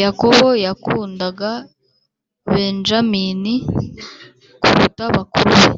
[0.00, 1.50] Yakobo yakundaga
[2.52, 3.54] benjamini
[4.62, 5.68] kuruta bakuru be